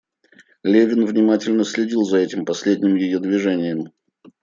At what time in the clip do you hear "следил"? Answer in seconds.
1.63-2.01